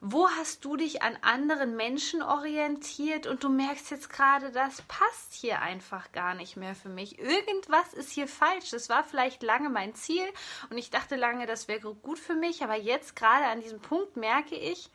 [0.00, 5.32] Wo hast du dich an anderen Menschen orientiert und du merkst jetzt gerade, das passt
[5.32, 7.18] hier einfach gar nicht mehr für mich.
[7.18, 8.70] Irgendwas ist hier falsch.
[8.70, 10.24] Das war vielleicht lange mein Ziel
[10.70, 14.16] und ich dachte lange, das wäre gut für mich, aber jetzt gerade an diesem Punkt
[14.16, 14.88] merke ich,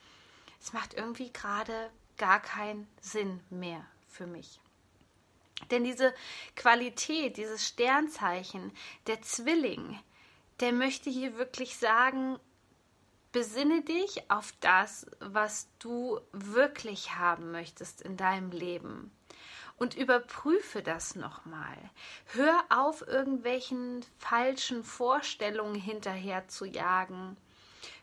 [0.62, 4.62] es macht irgendwie gerade gar keinen Sinn mehr für mich.
[5.70, 6.14] Denn diese
[6.56, 8.72] Qualität, dieses Sternzeichen,
[9.08, 10.00] der Zwilling,
[10.62, 12.40] der möchte hier wirklich sagen,
[13.34, 19.12] Besinne dich auf das, was du wirklich haben möchtest in deinem Leben.
[19.76, 21.78] Und überprüfe das nochmal.
[22.28, 27.36] Hör auf, irgendwelchen falschen Vorstellungen hinterher zu jagen.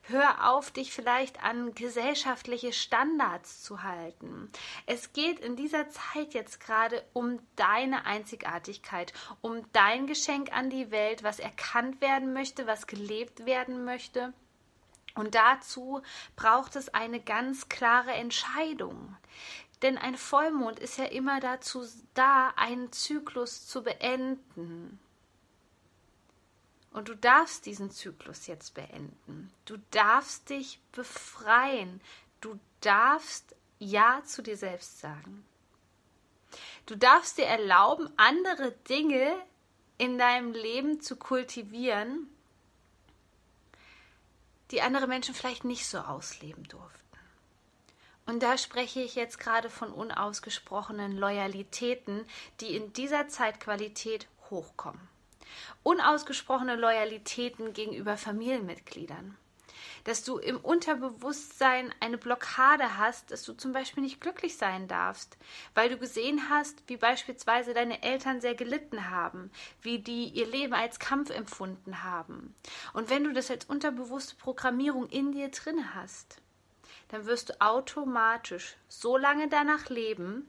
[0.02, 4.50] Hör auf, dich vielleicht an gesellschaftliche Standards zu halten.
[4.86, 9.12] Es geht in dieser Zeit jetzt gerade um deine Einzigartigkeit,
[9.42, 14.34] um dein Geschenk an die Welt, was erkannt werden möchte, was gelebt werden möchte.
[15.14, 16.02] Und dazu
[16.36, 19.16] braucht es eine ganz klare Entscheidung.
[19.82, 25.00] Denn ein Vollmond ist ja immer dazu da, einen Zyklus zu beenden.
[26.92, 29.52] Und du darfst diesen Zyklus jetzt beenden.
[29.64, 32.00] Du darfst dich befreien.
[32.40, 35.44] Du darfst Ja zu dir selbst sagen.
[36.86, 39.34] Du darfst dir erlauben, andere Dinge
[39.98, 42.28] in deinem Leben zu kultivieren,
[44.70, 47.00] die andere Menschen vielleicht nicht so ausleben durften.
[48.26, 52.24] Und da spreche ich jetzt gerade von unausgesprochenen Loyalitäten,
[52.60, 55.00] die in dieser Zeitqualität hochkommen.
[55.82, 59.36] Unausgesprochene Loyalitäten gegenüber Familienmitgliedern
[60.04, 65.36] dass du im Unterbewusstsein eine Blockade hast, dass du zum Beispiel nicht glücklich sein darfst,
[65.74, 69.50] weil du gesehen hast, wie beispielsweise deine Eltern sehr gelitten haben,
[69.82, 72.54] wie die ihr Leben als Kampf empfunden haben.
[72.92, 76.40] Und wenn du das als unterbewusste Programmierung in dir drin hast,
[77.08, 80.46] dann wirst du automatisch so lange danach leben,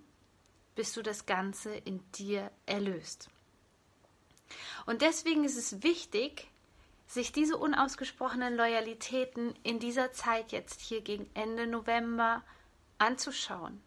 [0.76, 3.30] bis du das Ganze in dir erlöst.
[4.86, 6.51] Und deswegen ist es wichtig,
[7.12, 12.42] sich diese unausgesprochenen Loyalitäten in dieser Zeit jetzt hier gegen Ende November
[13.00, 13.82] anzuschauen.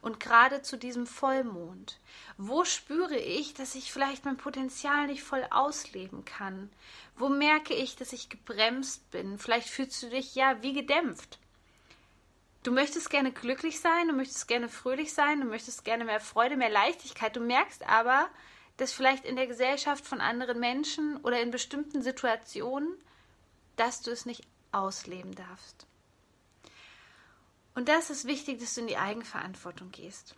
[0.00, 1.98] Und gerade zu diesem Vollmond,
[2.36, 6.70] wo spüre ich, dass ich vielleicht mein Potenzial nicht voll ausleben kann?
[7.16, 9.38] Wo merke ich, dass ich gebremst bin?
[9.38, 11.38] Vielleicht fühlst du dich ja wie gedämpft.
[12.64, 16.56] Du möchtest gerne glücklich sein, du möchtest gerne fröhlich sein, du möchtest gerne mehr Freude,
[16.56, 17.36] mehr Leichtigkeit.
[17.36, 18.28] Du merkst aber,
[18.76, 22.96] dass vielleicht in der Gesellschaft von anderen Menschen oder in bestimmten Situationen,
[23.76, 24.42] dass du es nicht
[24.72, 25.86] ausleben darfst.
[27.74, 30.34] Und das ist wichtig, dass du in die Eigenverantwortung gehst.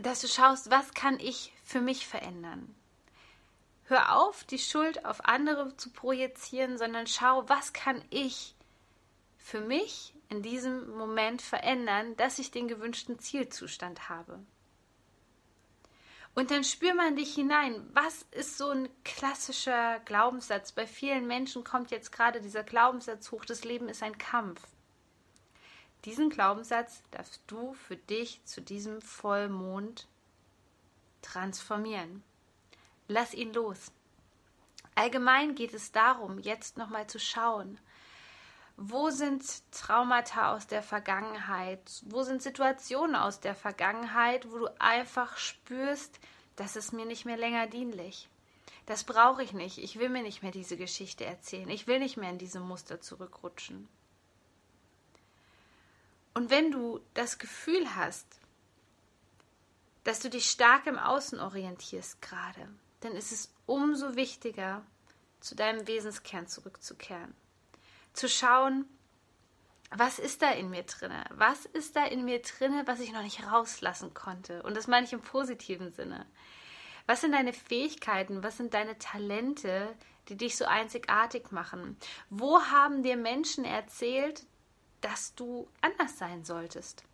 [0.00, 2.74] Dass du schaust, was kann ich für mich verändern.
[3.84, 8.54] Hör auf, die Schuld auf andere zu projizieren, sondern schau, was kann ich
[9.36, 14.38] für mich in diesem Moment verändern, dass ich den gewünschten Zielzustand habe.
[16.34, 17.88] Und dann spür mal in dich hinein.
[17.92, 20.72] Was ist so ein klassischer Glaubenssatz?
[20.72, 24.60] Bei vielen Menschen kommt jetzt gerade dieser Glaubenssatz hoch, das Leben ist ein Kampf.
[26.04, 30.06] Diesen Glaubenssatz darfst du für dich zu diesem Vollmond
[31.20, 32.22] transformieren.
[33.06, 33.92] Lass ihn los.
[34.94, 37.78] Allgemein geht es darum, jetzt nochmal zu schauen,
[38.82, 42.02] wo sind Traumata aus der Vergangenheit?
[42.06, 46.18] Wo sind Situationen aus der Vergangenheit, wo du einfach spürst,
[46.56, 48.30] das ist mir nicht mehr länger dienlich?
[48.86, 49.76] Das brauche ich nicht.
[49.76, 51.68] Ich will mir nicht mehr diese Geschichte erzählen.
[51.68, 53.86] Ich will nicht mehr in diese Muster zurückrutschen.
[56.32, 58.40] Und wenn du das Gefühl hast,
[60.04, 62.66] dass du dich stark im Außen orientierst gerade,
[63.00, 64.82] dann ist es umso wichtiger,
[65.40, 67.34] zu deinem Wesenskern zurückzukehren
[68.20, 68.84] zu schauen,
[69.90, 71.24] was ist da in mir drinne?
[71.30, 74.62] Was ist da in mir drinne, was ich noch nicht rauslassen konnte?
[74.62, 76.26] Und das meine ich im positiven Sinne.
[77.06, 78.42] Was sind deine Fähigkeiten?
[78.42, 79.96] Was sind deine Talente,
[80.28, 81.96] die dich so einzigartig machen?
[82.28, 84.44] Wo haben dir Menschen erzählt,
[85.00, 87.04] dass du anders sein solltest?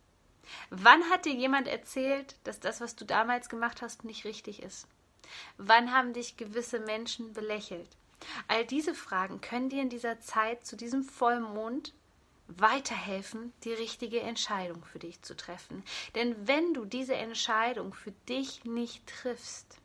[0.69, 4.87] Wann hat dir jemand erzählt, dass das, was du damals gemacht hast, nicht richtig ist?
[5.57, 7.89] Wann haben dich gewisse Menschen belächelt?
[8.47, 11.93] All diese Fragen können dir in dieser Zeit zu diesem Vollmond
[12.47, 15.83] weiterhelfen, die richtige Entscheidung für dich zu treffen.
[16.15, 19.77] Denn wenn du diese Entscheidung für dich nicht triffst,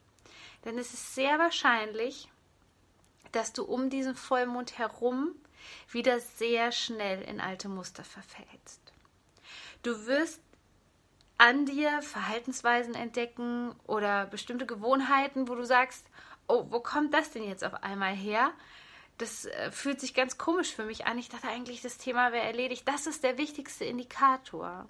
[0.63, 2.31] dann ist es sehr wahrscheinlich,
[3.33, 5.35] dass du um diesen Vollmond herum
[5.91, 8.81] wieder sehr schnell in alte Muster verfällst.
[9.83, 10.41] Du wirst
[11.39, 16.07] an dir Verhaltensweisen entdecken oder bestimmte Gewohnheiten, wo du sagst,
[16.49, 18.53] oh, wo kommt das denn jetzt auf einmal her?
[19.19, 21.19] Das äh, fühlt sich ganz komisch für mich an.
[21.19, 22.87] Ich dachte eigentlich, das Thema wäre erledigt.
[22.87, 24.89] Das ist der wichtigste Indikator.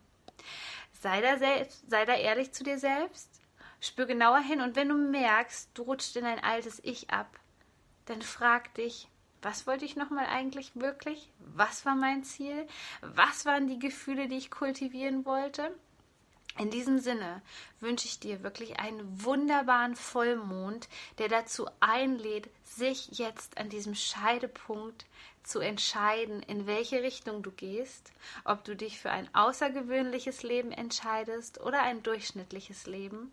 [1.01, 3.41] Sei da, selbst, sei da ehrlich zu dir selbst.
[3.81, 7.41] Spür genauer hin und wenn du merkst, du rutscht in ein altes Ich ab,
[8.05, 9.09] dann frag dich,
[9.43, 11.33] was wollte ich nochmal eigentlich wirklich?
[11.41, 12.69] Was war mein Ziel?
[13.01, 15.77] Was waren die Gefühle, die ich kultivieren wollte?
[16.59, 17.41] In diesem Sinne
[17.81, 20.89] wünsche ich dir wirklich einen wunderbaren Vollmond,
[21.19, 25.07] der dazu einlädt, sich jetzt an diesem Scheidepunkt
[25.43, 28.13] zu entscheiden, in welche Richtung du gehst,
[28.45, 33.33] ob du dich für ein außergewöhnliches Leben entscheidest oder ein durchschnittliches Leben.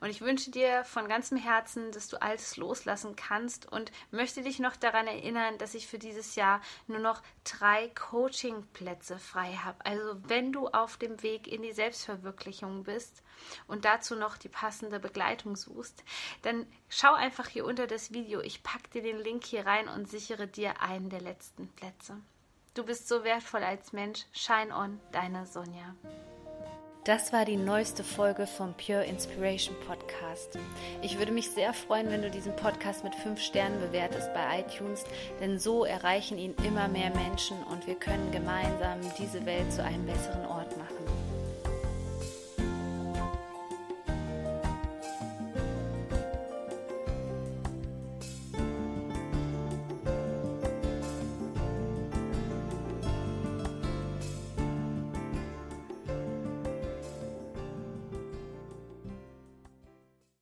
[0.00, 4.58] Und ich wünsche dir von ganzem Herzen, dass du alles loslassen kannst und möchte dich
[4.58, 9.84] noch daran erinnern, dass ich für dieses Jahr nur noch drei Coaching-Plätze frei habe.
[9.84, 13.22] Also wenn du auf dem Weg in die Selbstverwirklichung bist
[13.66, 16.04] und dazu noch die passende Begleitung suchst,
[16.42, 18.40] dann schau einfach hier unter das Video.
[18.40, 22.20] Ich packe dir den Link hier rein und sichere dir einen der letzten Plätze.
[22.74, 24.26] Du bist so wertvoll als Mensch.
[24.32, 25.96] Shine on, deine Sonja.
[27.04, 30.58] Das war die neueste Folge vom Pure Inspiration Podcast.
[31.00, 35.04] Ich würde mich sehr freuen, wenn du diesen Podcast mit fünf Sternen bewertest bei iTunes,
[35.40, 40.04] denn so erreichen ihn immer mehr Menschen und wir können gemeinsam diese Welt zu einem
[40.04, 41.17] besseren Ort machen.